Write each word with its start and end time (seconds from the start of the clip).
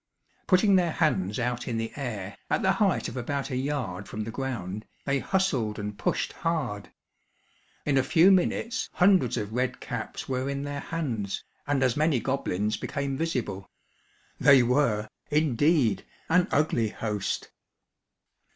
Putting 0.47 0.77
their 0.77 0.93
hands 0.93 1.37
out 1.37 1.67
in 1.67 1.77
the 1.77 1.93
air, 1.95 2.35
at 2.49 2.63
the 2.63 2.71
height 2.71 3.07
of 3.07 3.15
about 3.15 3.51
a 3.51 3.55
yard 3.55 4.07
from 4.07 4.23
the 4.23 4.31
ground, 4.31 4.87
they 5.05 5.19
hustled 5.19 5.77
and 5.77 5.95
pushed 5.95 6.33
hard. 6.33 6.91
In 7.85 7.99
a 7.99 8.03
few 8.03 8.31
minutes, 8.31 8.89
hundreds 8.93 9.37
of 9.37 9.53
red 9.53 9.79
caps 9.79 10.27
were 10.27 10.49
in 10.49 10.63
their 10.63 10.79
hands, 10.79 11.43
and 11.67 11.83
as 11.83 11.95
many 11.95 12.19
goblins 12.19 12.77
became 12.77 13.15
visible. 13.15 13.69
They 14.39 14.63
were, 14.63 15.07
indeed, 15.29 16.03
an 16.29 16.47
ugly 16.51 16.89
host. 16.89 17.51